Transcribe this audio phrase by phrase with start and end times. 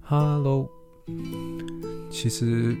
[0.00, 0.68] Hello，
[2.10, 2.76] 其实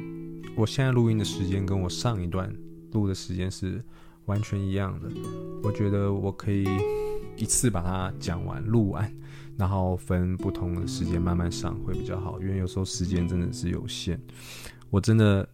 [0.56, 2.54] 我现在录音的时间跟我上一段
[2.92, 3.82] 录的时间是
[4.26, 5.08] 完全一样的。
[5.62, 6.66] 我觉得我可以
[7.36, 9.10] 一次把它讲完、录完，
[9.56, 14.20] 然后分不同的时间慢慢上会比较好，因为有时候时间真的是有限。
[14.90, 15.48] 我真的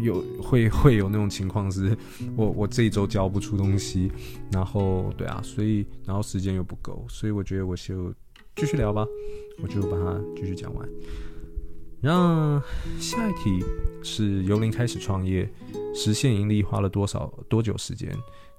[0.00, 1.96] 有会会有那种情况，是
[2.36, 4.10] 我我这一周交不出东西，
[4.50, 8.12] 然后对啊，所以然后时间又不够，所以我觉得我就
[8.56, 9.06] 继续聊吧。
[9.62, 10.88] 我就把它继续讲完。
[12.00, 12.66] 然后
[12.98, 13.62] 下一题
[14.02, 15.46] 是由零开始创业，
[15.94, 18.10] 实现盈利花了多少多久时间？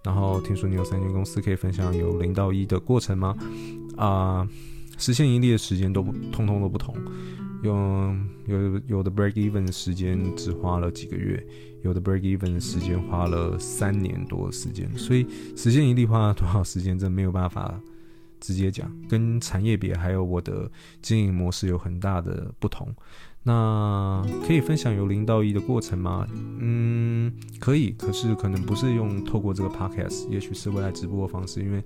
[0.04, 3.36] 然后听说你有三间公司，可以分享由零到一的过程吗？
[3.98, 4.48] 啊、
[5.02, 6.96] 实现盈利的时间都不通通都不同，
[7.64, 8.16] 有
[8.46, 11.46] 有有的 break even 的时间只花了几个月，
[11.84, 15.26] 有的 break even 的时间花了三年多时间，所以
[15.58, 17.78] 实现盈利花了多少时间，真没有办法。
[18.40, 20.68] 直接讲，跟产业别还有我的
[21.00, 22.92] 经营模式有很大的不同。
[23.44, 26.28] 那可以分享由零到一的过程吗？
[26.60, 31.84] 嗯，可以，可是可能不是用透过这个 podcast，也许是未来直播的方式，因为。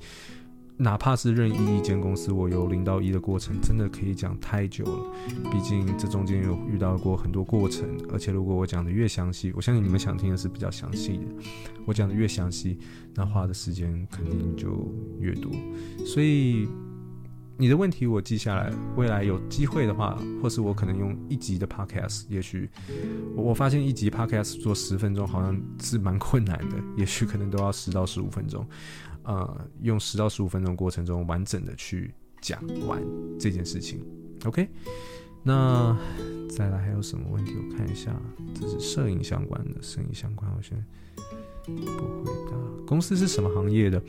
[0.77, 5.13] 哪怕是任意一间公司，我由零到一的过程，真的可以讲太久了。
[5.49, 11.23] 毕竟这中间有遇到过很多过程，而且如果我讲的越详细，我相信你们想听的是比较详细的。
[11.85, 12.77] 我讲的越详细，
[13.13, 15.49] 那花的时间肯定就越多。
[16.05, 16.67] 所以
[17.57, 22.69] 你的问题我记下来，未来有机会的话，或是我可能用一集的 podcast，也许
[23.33, 28.67] 我发现一集 podcast 做十分钟好像是蛮困难的，也许可能都要十到十五分钟。
[29.25, 33.01] 呃，用十到十五分钟过程中完整的去讲完
[33.39, 33.99] 这件事情
[34.45, 34.69] ，OK？
[35.43, 35.97] 那
[36.49, 37.53] 再来还有什么问题？
[37.55, 38.15] 我看一下，
[38.53, 40.77] 这是摄影相关的，摄影相关，我先
[41.65, 41.71] 不
[42.23, 42.57] 回答。
[42.87, 44.01] 公司是什么行业的？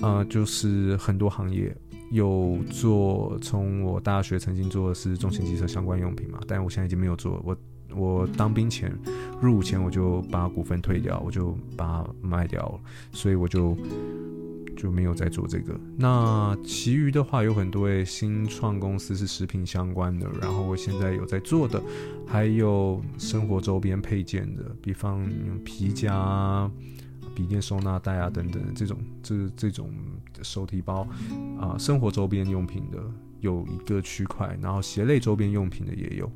[0.00, 1.74] 呃，就是很多行业
[2.10, 7.40] 有做，从我大学曾经做的是重型机车相关用品嘛，但我现在已经没有做。
[7.44, 7.56] 我
[7.96, 8.92] 我当兵前
[9.40, 12.80] 入伍前我就把股份退掉，我就把它卖掉了，
[13.12, 13.76] 所以我就。
[14.76, 15.74] 就没有在做这个。
[15.96, 21.82] 那其余的话有很多，新创公司是食品相关的，然后我现在有在做的，
[22.26, 25.26] 还有生活周边配件的，比方
[25.64, 26.70] 皮夹、
[27.34, 29.90] 笔电收纳袋啊等等这种，这这种
[30.42, 31.08] 手提包
[31.58, 33.02] 啊、生活周边用品的
[33.40, 36.30] 有一个区块，然后鞋类周边用品的也有。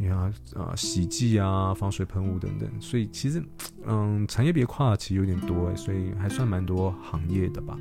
[0.00, 0.16] 你看
[0.54, 3.42] 啊，洗剂啊，防水喷雾等等，所以其实，
[3.84, 7.76] 嗯，产业别跨其实有点多诶，所以还算蛮多行业的吧。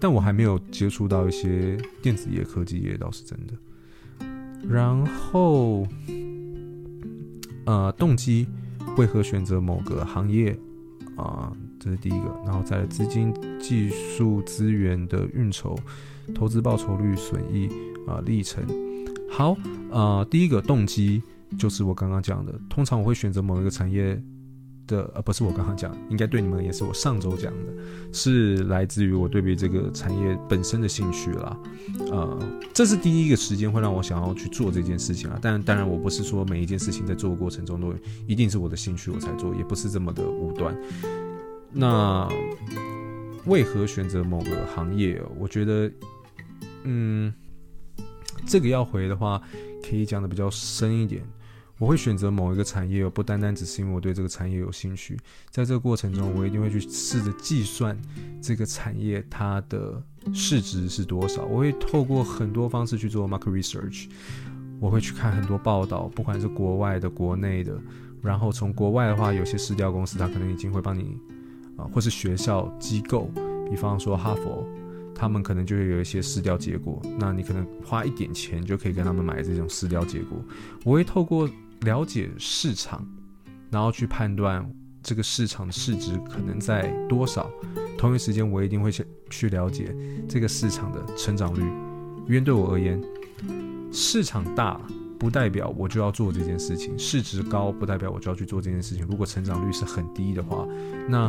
[0.00, 3.52] 但我还没有接触到一些电子业、科技业，倒是真的。
[4.66, 5.86] 然后，
[7.66, 8.48] 呃，动机
[8.96, 10.58] 为何选择某个行业
[11.16, 12.40] 啊，这是第一个。
[12.46, 15.78] 然后再资金、技术、资源的运筹、
[16.34, 17.68] 投资报酬率、损益
[18.06, 18.87] 啊，历程。
[19.30, 19.56] 好，
[19.90, 21.22] 呃，第一个动机
[21.58, 24.20] 就是我刚刚讲的，通常我会选择某一个产业
[24.86, 27.72] 的，呃，不是我刚刚讲，应该对你们也是我上周讲的，
[28.12, 31.56] 是来自于我对比这个产业本身的兴趣啦，
[32.10, 32.38] 呃，
[32.74, 37.94] 这是第一个时间会让我想要去做这件事情啊，但当然我不是说每一件事情在做的过程中都
[38.26, 40.76] 一定是我的兴趣我才做，也不是这么的武断。
[41.70, 42.28] 那
[43.44, 45.22] 为何选择某个行业？
[45.38, 45.92] 我觉得，
[46.82, 47.32] 嗯。
[48.46, 49.40] 这个要回的话，
[49.82, 51.22] 可以讲的比较深一点。
[51.78, 55.16] 我会选择某一个产业，不单单只是因为我对这个产业有兴趣，
[55.48, 57.96] 在这个过程中，我一定会去试着计算
[58.42, 60.02] 这个产业它的
[60.34, 61.44] 市值是多少。
[61.44, 64.08] 我会透过很多方式去做 market research，
[64.80, 67.78] 我会去看很多报道，不管是国外的、国内的。
[68.20, 71.16] 然后从国外的话，有些市调公司它可能已经会帮你
[71.76, 73.30] 啊，或是学校机构，
[73.70, 74.66] 比方说哈佛。
[75.18, 80.38] 他们可能就会有一些试调结果，那你可能花一点钱就可以跟他们买这种试调结果。
[80.84, 83.04] 我会透过了解市场，
[83.68, 84.64] 然后去判断
[85.02, 87.50] 这个市场的市值可能在多少。
[87.98, 89.92] 同一时间，我一定会去去了解
[90.28, 91.62] 这个市场的成长率，
[92.28, 93.02] 因为对我而言，
[93.90, 94.80] 市场大
[95.18, 99.04] 不代表我就要做这件事情，市值高不代表我就要去做这件事情。
[99.10, 100.64] 如果成长率是很低的话，
[101.08, 101.28] 那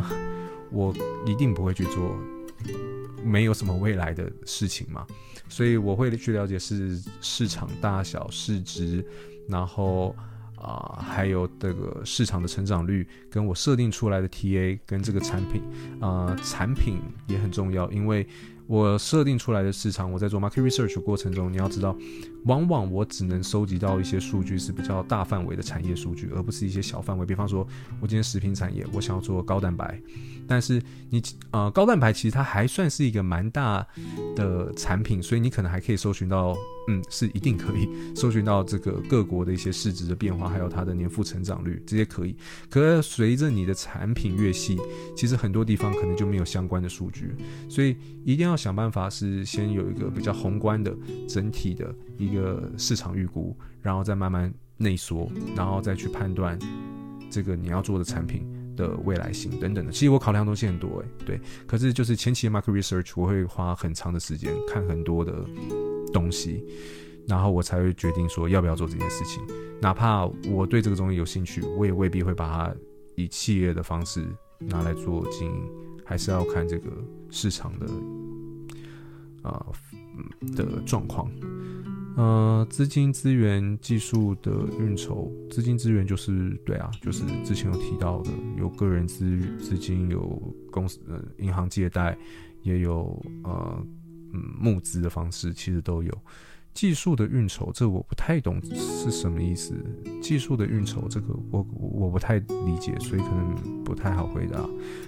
[0.70, 0.94] 我
[1.26, 2.16] 一定不会去做。
[3.24, 5.06] 没有什么未来的事情嘛，
[5.48, 9.04] 所以我会去了解是市场大小、市值，
[9.48, 10.14] 然后
[10.56, 15.62] 啊、还有这个市场的成长率，跟我设定出来的 TA 跟这个产品
[16.00, 18.26] 啊、产品也很重要，因为
[18.70, 21.96] 我设定出来的市场，我在做 market research 过程中，你要知道，
[22.44, 27.26] 往往我只能收集到一些数据是比较大范围的产业数据，而不是一些小范围。
[27.26, 27.66] 比方说，
[28.00, 30.00] 我今天食品产业，我想要做高蛋白，
[30.46, 31.20] 但是你
[31.50, 33.84] 呃高蛋白其实它还算是一个蛮大
[34.36, 36.56] 的产品，所以你可能还可以搜寻到，
[36.86, 42.36] 嗯，是一定可以搜寻到这个各国的一些市值的变化，还有它的年复成长率，这些可以。
[42.68, 44.78] 可随着你的产品越细，
[45.16, 47.34] 其实很多地方可能就没有相关的数据，
[47.68, 48.59] 所以一定要。
[48.60, 50.94] 想办法是先有一个比较宏观的
[51.26, 56.58] 整体的一个市场预估，然后再慢慢内缩，然后再去判断
[57.30, 58.46] 这个你要做的产品
[58.76, 59.90] 的未来性等等的。
[59.90, 61.40] 其实我考量的东西很多诶，对。
[61.66, 65.44] 可是就是前期的 market research，我会花很长的时间看很多的
[66.12, 66.62] 东西，
[67.26, 69.42] 然后我才会决定说要不要做这件事情。
[69.80, 72.74] 哪怕我对这个东西有兴趣，我也未必会把它
[73.16, 74.22] 以企业的方式
[74.58, 75.70] 拿来做经营，
[76.04, 76.90] 还是要看这个
[77.30, 77.86] 市场的。
[79.42, 81.30] 啊、嗯，的状况，
[82.16, 90.20] 呃，资金资源技术的运筹，资金资源就是对啊，就是之前有提到的，有个人资资金，有
[90.70, 92.16] 公司呃银行借贷，
[92.62, 93.86] 也有呃
[94.32, 96.18] 嗯募资的方式，其实都有。
[96.72, 99.74] 技术的运筹，这我不太懂是什么意思。
[100.22, 104.64] 技术的运筹，这个我我不太理解，所以可能不太好回答。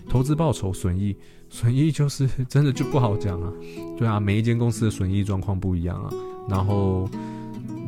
[0.08, 1.16] 投资报酬、损益，
[1.48, 3.52] 损益就是真的就不好讲啊。
[3.96, 6.12] 对啊，每一间公司的损益状况不一样啊。
[6.48, 7.08] 然后，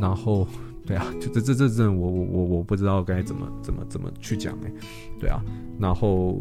[0.01, 0.47] 然后，
[0.87, 4.73] 对啊，就这这这这，我我我我不知道该怎么怎么怎么去讲哎。
[5.19, 5.43] 对啊，
[5.81, 6.41] 然后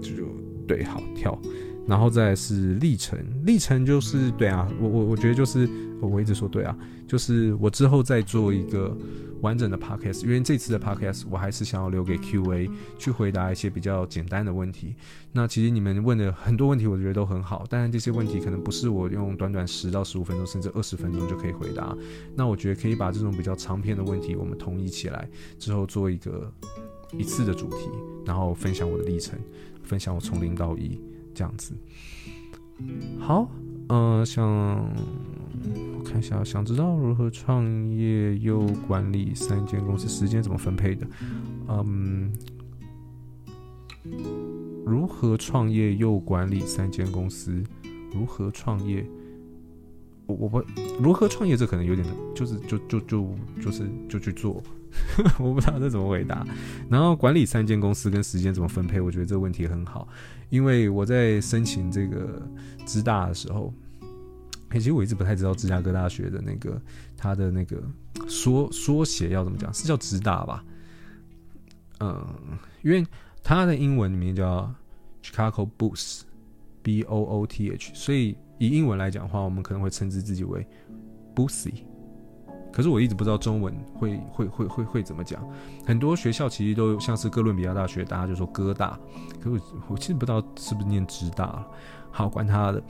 [0.00, 0.28] 就
[0.68, 1.36] 对，好跳。
[1.86, 5.68] 然后再是历程，历程就是对啊，我我我觉得就是
[6.00, 6.76] 我一直说对啊，
[7.06, 8.96] 就是我之后再做一个
[9.40, 14.94] 完整的 podcast，因为这次的 podcast 我还是想要留给 Q&A 去回答一些比较简单的问题。
[15.32, 21.96] 那其实你们问的很多问题，我觉得都很好，但是这些问题可能不是我用短短十到十五分钟甚至二十分钟就可以回答。
[22.36, 26.52] 那我觉得可以把这种比较长篇的问题我们统一起来之后做一个
[27.18, 27.88] 一次的主题，
[28.24, 29.36] 然后分享我的历程，
[29.82, 31.00] 分享我从零到一。
[31.42, 31.74] 这样子，
[33.18, 33.50] 好，
[33.88, 41.04] 嗯、想我看一下，想知道如何创业又管理三间公司，时间怎么分配的？
[41.66, 42.32] 嗯，
[44.86, 47.60] 如何创业又管理三间公司？
[48.12, 49.04] 如何创业？
[50.32, 50.62] 我我不
[51.02, 54.62] 如何创业，这可能有点，就是就就就就是就去做。
[55.40, 56.46] 我不知道这怎么回答。
[56.90, 59.00] 然后管理三间公司跟时间怎么分配？
[59.00, 60.06] 我觉得这个问题很好，
[60.50, 62.42] 因为我在申请这个
[62.84, 63.72] 芝大的时候，
[64.70, 66.78] 其实我一直不太知道芝加哥大学的那个
[67.16, 67.82] 它的那个
[68.28, 70.62] 缩缩写要怎么讲，是叫芝大吧？
[72.00, 72.26] 嗯，
[72.82, 73.06] 因为
[73.42, 74.70] 它的英文名叫
[75.22, 80.64] Chicago Booth，B O O T H，所以以英文来讲的话，我们可能会称之自己为
[81.34, 81.82] “Boise”，。
[82.72, 85.44] 可是我一直不知道中文会会会会会怎么讲，
[85.84, 88.96] 很多学校其实都像是哥伦比亚大学，大家就说哥大，
[89.40, 91.66] 可是我我其实不知道是不是念职大了。
[92.12, 92.80] 好，管他的。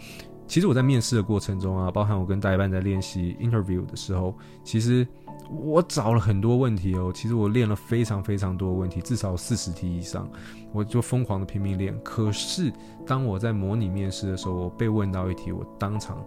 [0.46, 5.06] 其实我在面试的过程中啊，包含我跟代班在练习 interview 的时候，其实
[5.50, 7.12] 我找了很多问题哦。
[7.14, 10.28] 其实我练了非常非常多的问题，至少四十题以上，
[10.72, 11.98] 我就疯狂的拼命练。
[12.02, 12.72] 可是
[13.06, 16.24] 当我在模拟面试的时候，我被问到一题，我当场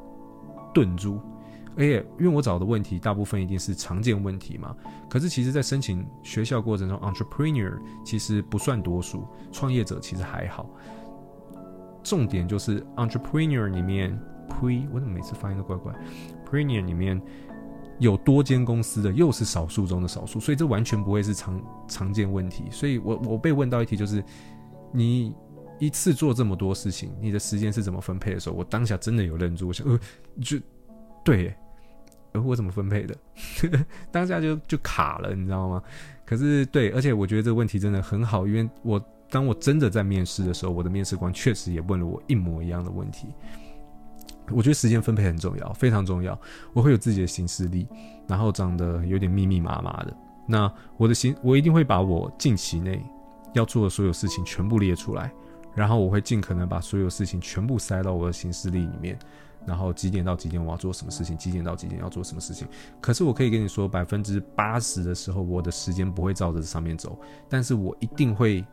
[0.74, 1.20] 顿住。
[1.78, 4.74] 而且，因为我找的问题大部分一定是常见问题嘛，
[5.10, 10.70] 可是其实，在申请学校过程中，entrepreneur 其实不算多数，创业者其实还好。
[12.02, 14.18] 重点就是 entrepreneur 里面
[14.48, 15.94] ，pre 我怎么每次发音都怪怪
[16.50, 17.22] ，preneur 里面
[18.00, 22.66] 有多间公司的，又是少数中的少数，所以这完全不会是常常见问题。
[22.72, 24.24] 所以我我被问到一题就是，
[24.92, 25.34] 你
[25.80, 30.00] 一次做这么多事情，你的时间是怎么分配的时候，我当下真的有愣住，我想，呃，
[30.42, 30.58] 就
[31.24, 31.54] 对。
[32.34, 33.16] 呃我怎么分配的？
[34.12, 35.82] 当下就就卡了，你知道吗？
[36.26, 43.30] 可是对，而且我觉得这个问题真的很好，因为我当我真的在面试的时候，我的面试官确实也问了我一模一样的问题。
[44.52, 46.40] 我觉得时间分配很重要，非常重要。
[46.74, 47.88] 我会有自己的行事历，
[48.28, 50.16] 然后长得有点密密麻麻的。
[50.48, 53.04] 那我的行，我一定会把我近期内
[53.54, 55.32] 要做的所有事情全部列出来，
[55.74, 59.18] 然后我会尽可能把所有事情全部塞到我的行事历里面。
[59.66, 61.36] 然后几点到几点我要做什么事情？
[61.36, 62.68] 几点到几点要做什么事情？
[63.02, 67.18] 可是我可以跟你说，百分之八十的时候，我的时间不会照着这上面走，
[67.50, 68.64] 但是我一定会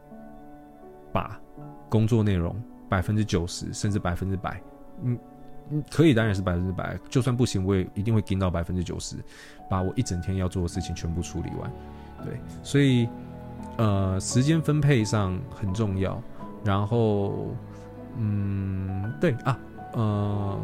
[1.11, 1.41] 把
[1.89, 2.55] 工作内容
[2.91, 4.63] 百分之九十甚至百分之百，
[5.03, 5.19] 嗯，
[5.91, 9.17] 可以当然是百分之百，就算不行，我也一定会盯到百分之九十，
[9.69, 11.71] 把我一整天要做的事情全部处理完。
[12.25, 13.09] 对，所以
[13.77, 16.23] 呃，时间分配上很重要。
[16.65, 17.49] 然后，
[18.17, 19.59] 嗯，对啊。
[19.95, 20.59] 呃，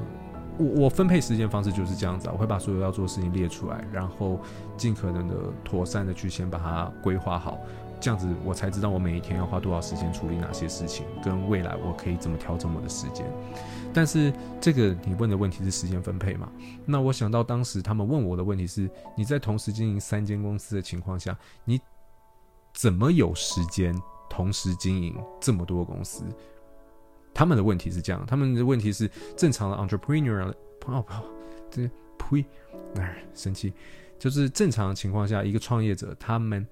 [0.58, 4.40] 我我分配时间方式就是这样子，我会把所有要做的事情列出来，然后
[4.76, 7.58] 尽可能的妥善的去先把它规划好。
[8.00, 13.26] 这样子，我才知道我每一天要花多少时间处理哪些事情，跟未来我可以怎么调整我的时间。
[13.92, 16.50] 但是这个你问的问题是时间分配嘛？
[16.86, 21.80] 那我想到当时他们问我的问题是：你在同时经营三间公司的情况下，你
[22.72, 23.92] 怎么有时间
[24.30, 26.22] 同时经营这么多公司？
[27.34, 30.54] 他们的问题是这样，他们的问题是正常的 entrepreneur，
[30.86, 31.12] 哦不，
[31.70, 32.44] 这呸，
[32.94, 33.72] 哎，生气，
[34.18, 36.64] 就是正常情况下，一个创业者他们。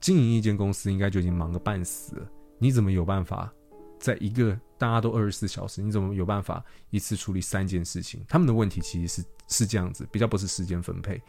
[0.00, 2.26] 经营一间公司应该就已经忙个半死了，
[2.58, 3.52] 你怎么有办法
[3.98, 8.24] 在一个大家都二十四小时，你怎么有办法一次处理三件事情？
[8.28, 11.20] 他们的问题其实是是这样子，比较不是时间分配。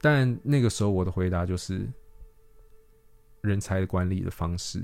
[0.00, 1.86] 但那个时候我的回答就是
[3.42, 4.82] 人才管理的方式。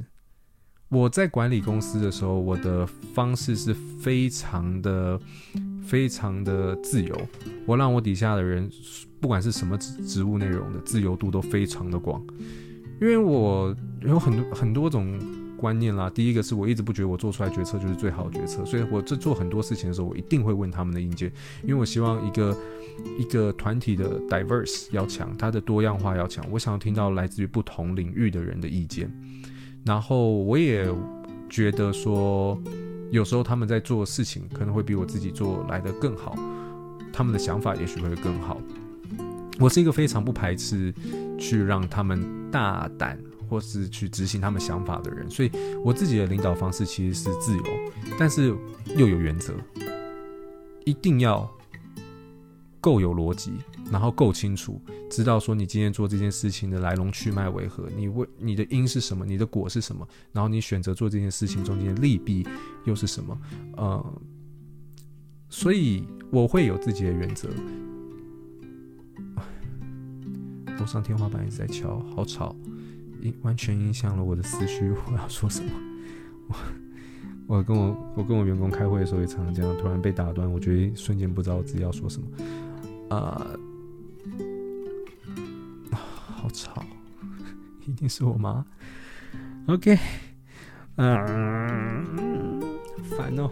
[0.88, 5.20] 我在管理公司的时候，我的方式是非常的、
[5.84, 7.28] 非常的自由。
[7.66, 8.70] 我让我底下的人，
[9.20, 12.24] 不管是什么职职务内容的自由度都非常的广。
[13.00, 15.18] 因为我有很多很多种
[15.56, 22.56] 观念啦，第一个是我一直不觉得我做出来决策就是最好的决策，所以我在做很多事情的时候，我一定会问他们的意见，因为我希望一个
[23.18, 29.10] 一个团体的 diverse 要强，它的多样化要强，我想要听到来自于不同领域的人的意见，
[29.84, 30.86] 然后我也
[31.48, 32.58] 觉得说，
[33.10, 36.36] 有时候他们在做事情可能会比我自己做来的更好，
[37.12, 38.58] 他们的想法也许会更好。
[39.58, 40.92] 我是一个非常不排斥
[41.38, 45.50] 去让他们大胆或是去执行他们想法的人，所以
[45.84, 47.64] 我自己的领导方式其实是自由，
[48.18, 48.54] 但是
[48.96, 49.54] 又有原则，
[50.84, 51.48] 一定要
[52.80, 53.52] 够有逻辑，
[53.90, 62.46] 然后够清楚，知道说你今天做这件事情的来龙去脉为何，你为你的因是什么，你的果是什么，然后你选择做这件事情中间的利弊
[62.84, 63.38] 又是什么，
[63.76, 64.12] 呃，
[65.48, 67.48] 所以我会有自己的原则。
[70.78, 72.54] 楼上天花板一直在敲，好吵，
[73.22, 74.92] 影完全影响了我的思绪。
[75.10, 75.70] 我要说什么？
[77.48, 82.28] 我我跟我我跟我员工开会的时候也常常这样，突然被打断，我觉得瞬间不知道我自己要说什么。
[83.08, 83.46] 啊、
[85.92, 86.84] 好吵，
[87.86, 88.64] 一定是我妈。
[89.68, 89.98] OK，
[90.96, 92.62] 嗯，
[93.16, 93.50] 烦哦。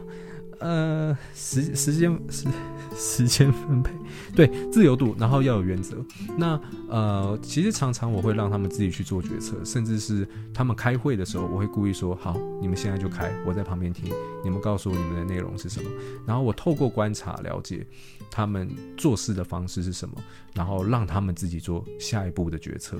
[0.60, 2.46] 呃，时时间时
[2.94, 3.92] 时间分配，
[4.34, 5.96] 对，自由度，然后要有原则。
[6.36, 15.90] 那呃，其实常常我会让他们自己去做决策，甚至是他们开会的时候，我会故意说：“好，你们现在就开，我在旁边听，你们告诉我你们的内容是什么。”
[16.26, 17.86] 然后我透过观察了解
[18.30, 20.14] 他们做事的方式是什么，
[20.54, 22.98] 然后让他们自己做下一步的决策。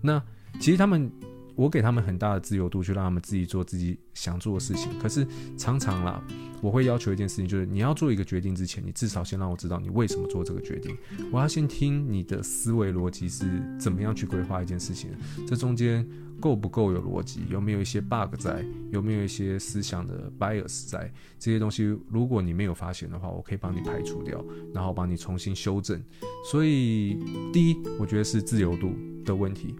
[0.00, 0.22] 那
[0.60, 1.10] 其实他们。
[1.56, 4.96] 我给他们很大的自由度，去让他们自己做自己想做的事情。
[5.00, 6.22] 可是常常啦，
[6.60, 10.96] 我会要求一件事情，就是你要做一个决定之前，你至少先让我知道你为什么做这个决定。
[11.32, 13.44] 我要先听你的思维逻辑是
[13.80, 15.10] 怎么样去规划一件事情，
[15.48, 16.06] 这中间
[16.40, 26.02] 够不够有逻辑，有没有一些 bug 在，有没有一些思想的 bias 在，这些东西如果你没有发现的话，我可以帮你排除掉，然后帮你重新修正。
[26.50, 27.18] 所以
[27.52, 28.92] 第一，我觉得是自由度
[29.24, 29.74] 的问题，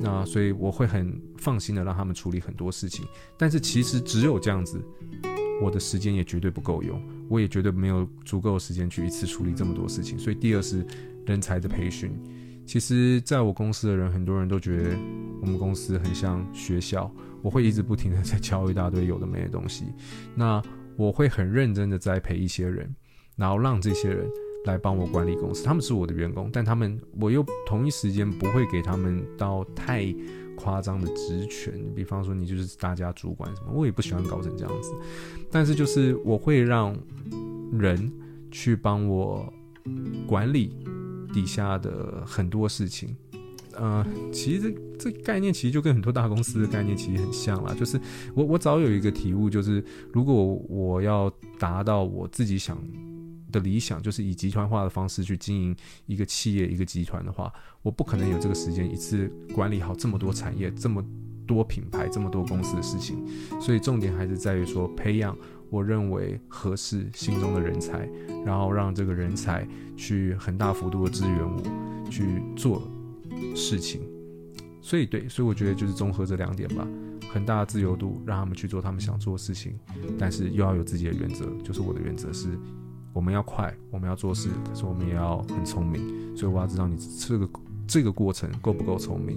[0.00, 3.04] 那所以我会很放心的让他们处理很多事情，
[3.36, 4.80] 但是其实只有这样子，
[5.62, 10.18] 我的时间也绝对不够用，我也绝对没有足够的时间去一次处理这么多事情。
[10.18, 10.86] 所以第二是
[11.26, 12.12] 人才的培训，
[12.72, 14.96] 其实在我公司的人，很多人都觉得
[15.42, 19.84] 我们公司很像学校，我会一直不停的在教一大堆有的没的东西，
[20.34, 20.62] 那
[20.96, 22.90] 我会很认真的栽培一些人，
[23.36, 24.26] 然后让这些人。
[24.64, 30.06] 来帮我管理公司，他们是我的员工，但他们我又同一时间不会给他们到太
[30.56, 34.94] 夸张的职权，比方说你就是大家主管什么，我也不喜欢搞成这样子。
[35.50, 36.96] 但是就是我会让
[37.72, 38.10] 人
[38.52, 39.52] 去帮我
[40.28, 40.76] 管理
[41.32, 43.16] 底下的很多事情。
[43.74, 48.00] 呃，其实这这概念其实就跟很多大公司的概念其实很像啦，就是
[48.34, 50.34] 我我早有一个体悟，就是如果
[50.68, 52.78] 我要达到我自己想。
[53.52, 61.04] 的理想就是以集团化的方式去经营一个企业、一个集团的话，我不可能有这个时间一次管理好这么多产业、这么
[61.46, 63.22] 多品牌、这么多公司的事情。
[63.60, 65.36] 所以重点还是在于说，培养
[65.72, 68.06] 我认为合适、心中的人才，
[68.44, 72.82] 然后让这个人才去很大幅度的支援我去做
[73.56, 74.02] 事情。
[74.82, 76.86] 所以对，所以我觉得就是综合这两点吧，
[77.32, 79.78] 很大的自由度让他们去做他们想做的事情，
[80.18, 82.48] 但是又要有自己的原则，就是我的原则是。
[83.14, 87.46] 我们要快，我们要做事，可是我们也要很聪明，所以我要知道你这个
[87.92, 89.36] 这个过程够不够聪明，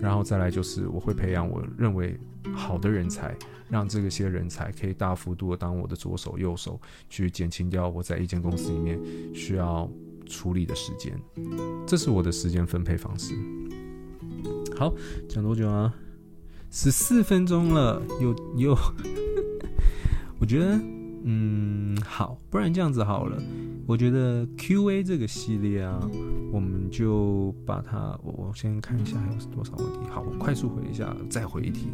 [0.00, 2.16] 然后再来就是我会培养我认为
[2.54, 3.36] 好的人才，
[3.68, 8.96] 让这些人才可以大幅度的当我的左手右手，去减轻掉我在一间公司里面
[9.34, 9.90] 需要
[10.28, 11.12] 处理的时间，
[11.88, 13.34] 这是我的时间分配方式。
[14.76, 14.94] 好，
[15.28, 15.92] 讲多久啊？
[16.70, 18.78] 十四分钟了，又又，
[20.38, 20.78] 我觉得，
[21.24, 23.42] 嗯，好，不然这样子好了。
[23.88, 25.98] 我觉得 Q&A 这个系列啊，
[26.52, 30.00] 我们就把它，我我先看一下还有多少问题。
[30.10, 31.86] 好，我快速回一下，再回一题。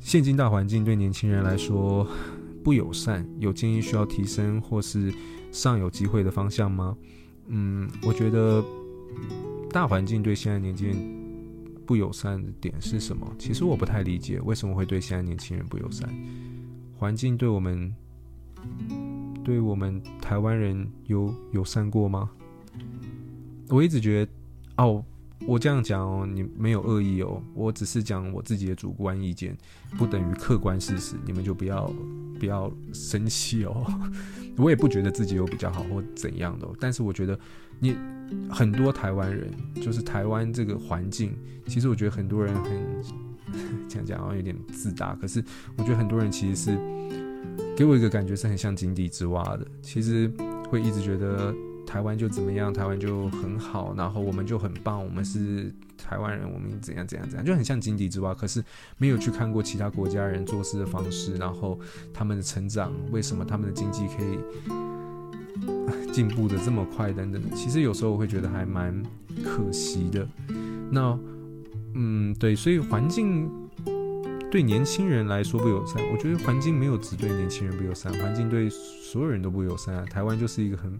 [0.00, 2.06] 现今大环境对年轻人来说
[2.62, 5.10] 不友善，有建议需要提升或是
[5.50, 6.94] 尚有机会的方向吗？
[7.46, 8.62] 嗯，我觉得
[9.70, 10.96] 大环境对现在年轻人
[11.86, 13.26] 不友善的点是什么？
[13.38, 16.06] 其实我不太理解为什么会对现在年轻人不友善。
[16.98, 17.94] 环境对我们。
[19.46, 22.28] 对我们台湾人有友善过吗？
[23.68, 24.32] 我一直觉得，
[24.78, 25.04] 哦，
[25.46, 29.56] 我这样讲哦，你没有恶意哦，我只是讲我自己的主观意见，
[29.96, 31.88] 不等于客观事实，你们就不要
[32.40, 33.86] 不要生气哦。
[34.58, 37.38] 我也不觉得自己有比较好或怎样的，但是我觉得
[37.78, 37.96] 你
[38.50, 39.48] 很多台湾人，
[39.80, 41.32] 就是台湾这个环境，
[41.68, 42.72] 其实我觉得很多人很
[43.88, 45.40] 这样讲好像有点自大，可是
[45.76, 47.25] 我觉得很多人其实是。
[47.76, 50.32] 给我一个感觉是很像井底之蛙的，其实
[50.70, 51.54] 会一直觉得
[51.86, 58.34] 台湾就怎么样，台湾就很好，然后我们就很棒，我们是台湾人，我们怎样怎样怎样，就很像井底之蛙。
[58.34, 58.64] 可是
[58.96, 61.78] 没有去看过其他国家人做事的方式，然后
[62.14, 64.38] 他们的成长，为什么他们的经济可以
[66.12, 67.42] 进步的这么快等等。
[67.54, 69.02] 其实有时候我会觉得还蛮
[69.44, 70.26] 可惜的。
[70.90, 71.18] 那，
[71.94, 73.50] 嗯，对，所以环境。
[74.56, 80.02] 对年轻人来说不友善，我觉得环境没有只对年轻人不友善，环境对所有人都不友善啊。
[80.06, 80.98] 台湾就是一个很，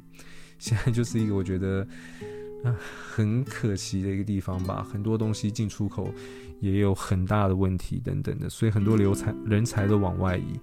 [0.58, 1.80] 现在就是一个我觉得
[2.64, 4.86] 啊很可惜的一个地方吧。
[4.92, 6.12] 很多东西进出口
[6.60, 10.60] 也有很大的问题等等的，所以很多留才人才都往外移。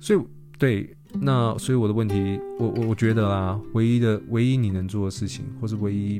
[0.00, 0.20] 所以
[0.58, 6.18] 对，那所以我的问题，我我我觉得啦，唯一的唯一你能做的事情，或是唯一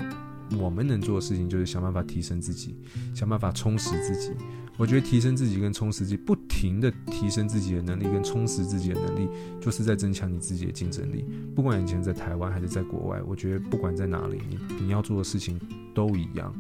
[0.59, 2.77] 我们能做的事情，就是想办法提升自己，
[3.15, 4.33] 想办法充实自己。
[4.79, 9.29] 我觉得提升自己跟充实自己，不停的提升自己的能力跟充实自己的能力，
[9.61, 11.25] 就是在增强你自己的竞争力。
[11.55, 15.59] 不管以前在台湾还是在国外，我觉得不管在哪里，你你要做的事情
[15.95, 16.55] 都一样。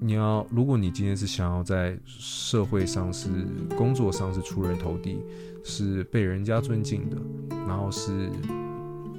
[0.00, 3.28] 你要，如果你今天是想要在社会上是
[3.76, 5.18] 工作上是出人头地，
[5.62, 7.16] 是被人家尊敬的，
[7.68, 8.30] 然后是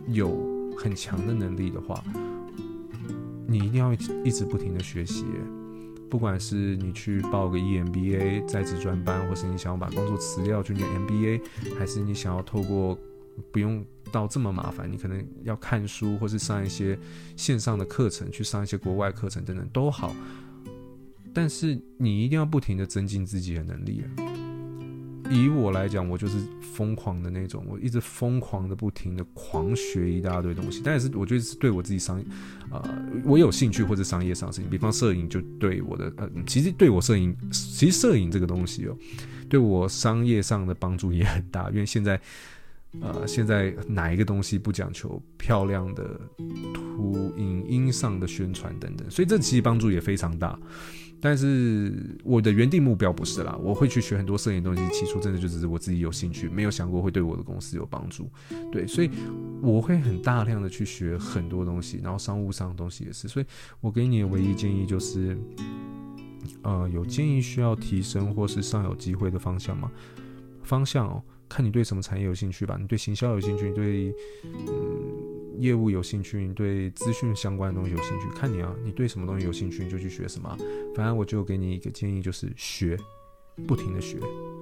[0.08, 0.36] 有
[0.78, 2.04] 很强的能力的话，
[3.48, 5.24] 你一定要一直不停的学习。
[6.10, 11.41] 不管是你去报个 EMBA 在职专班，或是你想要把工作辞掉去念 MBA，
[11.78, 12.98] 还是你想要透过
[13.52, 16.98] 不用到这么麻烦，你可能要看书，或是上一些
[17.36, 20.15] 线上的课程，去上一些国外课程等等都好。
[21.34, 24.04] 但是你一定要不停的增进自己的能力。
[25.30, 30.82] 以我来讲，我就是疯狂的那种，我一直疯狂的、不停的狂学一大堆东西。
[30.84, 32.24] 但是我觉得是对我自己商，
[32.72, 32.82] 呃，
[33.26, 38.98] 我有兴趣或者商业上的事情，比方摄影就对我的，呃，其实对我摄影，其实摄影这个东西哦，
[39.50, 41.70] 对我商业上的帮助也很大。
[41.70, 42.20] 因为现在，
[43.02, 46.20] 呃，现在哪一个东西不讲求漂亮的
[47.38, 50.58] 影音上的宣传等等，所以这其实帮助也非常大。
[51.20, 51.92] 但是
[52.24, 58.30] 我的原定目标不是啦，我会去学很多摄影东西，起初真的就只是我自己有兴趣，没有想过会对我的公司有帮助。
[58.72, 59.10] 对，所以
[59.60, 63.28] 我会很大量的去学很多东西，然后商务上的东西也是。
[63.28, 63.46] 所以
[63.82, 65.36] 我给你的唯一建议就是，
[66.62, 69.92] 呃，有建议需要提升或是尚有机会的方向吗？
[70.62, 71.24] 方向哦。
[71.50, 80.56] 看你对什么产业有兴趣吧，你对行销有兴趣，你对嗯业务有兴趣，你对资讯相关的东西有兴趣，看你啊，你对什么东西有兴趣你就去学什么。
[80.96, 82.96] 反正我就给你一个建议，就是学，
[83.66, 84.20] 不停的学，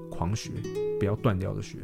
[0.10, 0.52] 狂学，
[0.98, 1.80] 不要断掉的学，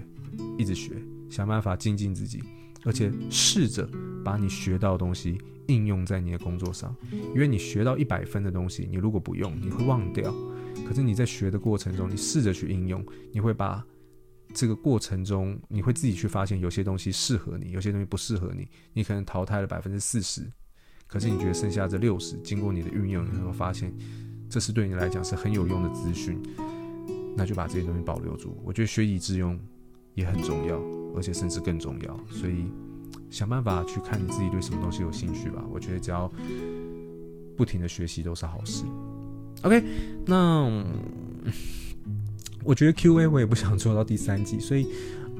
[0.57, 0.93] 一直学，
[1.29, 2.41] 想办法精进自己，
[2.85, 3.89] 而且试着
[4.23, 5.37] 把你学到的东西
[5.67, 6.95] 应用在你的工作上，
[7.33, 10.33] 因为你学到一百分的东西，你如果不用，你会忘掉。
[10.87, 13.85] 可是你在学的过程中，你试着去应用，你会把。
[14.53, 18.67] 这个过程中，你会自己去发现有些东西适合你，有些东西不适合你。
[18.93, 20.41] 你可能淘汰了百分之四十，
[21.07, 23.93] 可是你觉得剩下这六十，经过你的运用，你会发现
[24.49, 26.37] 这是对你来讲是很有用的资讯。
[27.35, 28.61] 那就把这些东西保留住。
[28.63, 29.57] 我觉得学以致用
[30.15, 30.77] 也很重要，
[31.15, 32.19] 而且甚至更重要。
[32.29, 32.65] 所以
[33.29, 35.63] 想办法去看你自己对什么东西有兴趣吧。
[35.71, 36.29] 我觉得只要
[37.55, 38.83] 不停的学习都是好事。
[39.63, 39.83] OK，
[40.25, 40.85] 那。
[42.63, 44.87] 我觉得 Q&A 我也不想做到第三季，所以，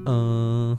[0.06, 0.76] 嗯、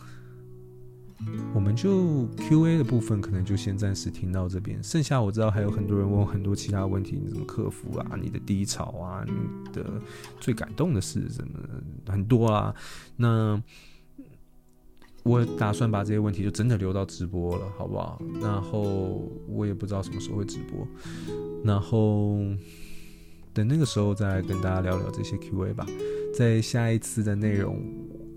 [1.54, 8.18] 我们就 Q&A 的部分可能就先暂时听到这边，剩下我知道还有很多人问很多其他问题，你怎么克服啊？
[8.22, 9.26] 你的低潮啊？
[9.26, 9.86] 你的
[10.40, 11.60] 最感动的事什么
[12.08, 12.76] 很多啊？
[13.16, 13.62] 那
[15.24, 18.22] 我打算把这些问题就真的留到直播了，好不好？
[18.42, 20.86] 然后我也不知道什么时候会直播，
[21.64, 22.40] 然后
[23.54, 25.86] 等那个时候再跟大家聊聊这些 Q&A 吧。
[26.34, 27.82] 在下一次的内容，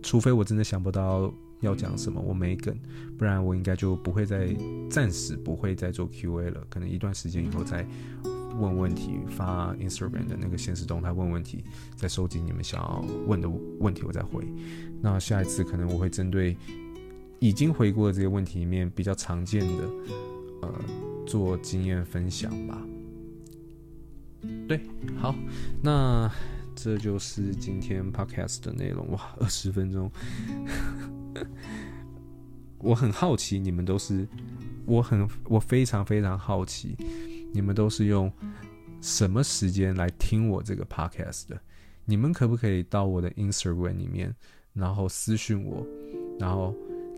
[0.03, 1.33] 除非我真的想不到。
[1.61, 2.21] 要讲什么？
[2.21, 2.79] 我没梗，
[3.17, 4.55] 不然我应该就不会再
[4.91, 6.63] 暂时不会再做 Q&A 了。
[6.69, 7.85] 可能一段时间以后再
[8.61, 11.65] 问问题，发 Instagram 的那个限时动态问问题，
[11.97, 13.49] 再收集你们想要问的
[13.81, 14.47] 问题，我再回。
[15.01, 16.55] 那下一次可能我会针对
[17.39, 19.91] 已经回过的这些问题里面比较常见的，
[20.61, 20.75] 呃，
[21.27, 22.87] 做经验分享吧。
[24.69, 24.79] 对，
[25.17, 25.35] 好，
[25.83, 26.31] 那
[26.77, 29.11] 这就是今天 Podcast 的内容。
[29.11, 30.09] 哇，二十分钟。
[32.79, 34.29] 我很好奇，你们都是，
[34.85, 36.95] 我很我非常非常好奇，
[37.53, 38.31] 你们都是用
[39.01, 41.59] 什么时间来听我这个 podcast 的？
[42.05, 44.33] 你们可不可以到我的 Instagram 里面，
[44.75, 45.85] 然后私信我，
[46.39, 46.75] 然后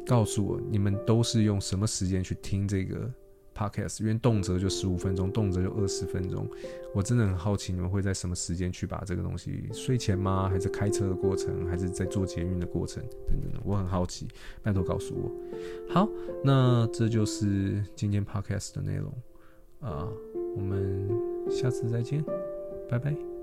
[0.07, 3.13] 告诉我你们都是用什么时间去听这个
[3.59, 6.49] ？Podcast，因为动辄就十五分钟，动辄就二十分钟，
[6.95, 10.49] 我真的很好奇你们会在什么时间去把这个东西，睡前吗？
[10.49, 11.67] 还是开车的过程？
[11.67, 13.03] 还是在做捷运的过程？
[13.27, 14.29] 等等的，我很好奇，
[14.63, 15.93] 拜托告诉我。
[15.93, 16.09] 好，
[16.45, 19.13] 那这就是今天 Podcast 的内容
[19.81, 20.09] 啊，
[20.55, 21.09] 我们
[21.51, 22.25] 下次再见，
[22.89, 23.38] 拜拜。